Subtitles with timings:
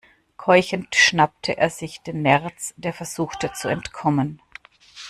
[0.35, 4.41] Keuchend schnappte er sich den Nerz, der versuchte zu entkommen.